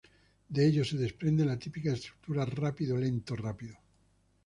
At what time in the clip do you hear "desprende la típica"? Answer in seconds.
0.97-1.93